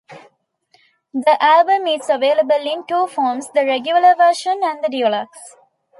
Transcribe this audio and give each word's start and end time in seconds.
The 1.13 1.37
album 1.39 1.85
is 1.85 2.09
available 2.09 2.55
in 2.63 2.87
two 2.87 3.05
forms: 3.05 3.49
the 3.53 3.63
regular 3.67 4.15
version 4.15 4.61
and 4.63 4.83
the 4.83 4.89
deluxe. 4.89 5.57